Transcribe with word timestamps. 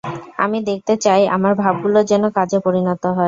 আমি 0.37 0.57
দেখতে 0.69 0.93
চাই 1.05 1.21
আমার 1.35 1.53
ভাবগুলি 1.55 1.99
যেন 2.11 2.23
কাজে 2.37 2.57
পরিণত 2.65 3.03
হয়। 3.07 3.19